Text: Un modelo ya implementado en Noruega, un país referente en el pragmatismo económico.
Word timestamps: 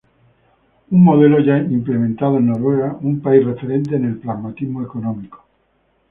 Un 0.89 1.03
modelo 1.03 1.39
ya 1.39 1.59
implementado 1.59 2.37
en 2.37 2.47
Noruega, 2.47 2.97
un 3.03 3.21
país 3.21 3.45
referente 3.45 3.97
en 3.97 4.05
el 4.05 4.17
pragmatismo 4.17 4.81
económico. 4.81 5.45